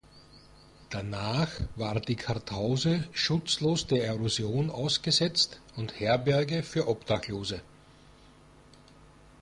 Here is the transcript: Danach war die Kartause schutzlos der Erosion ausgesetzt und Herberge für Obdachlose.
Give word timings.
Danach 0.89 1.51
war 1.75 1.99
die 1.99 2.15
Kartause 2.15 3.07
schutzlos 3.11 3.85
der 3.85 4.03
Erosion 4.05 4.71
ausgesetzt 4.71 5.61
und 5.75 5.99
Herberge 5.99 6.63
für 6.63 6.87
Obdachlose. 6.87 7.61